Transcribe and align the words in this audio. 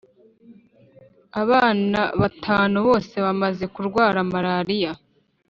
Abana 1.41 1.99
batanu 2.21 2.77
bose 2.87 3.15
bamaze 3.25 3.65
kurwara 3.73 4.17
marariya 4.31 4.91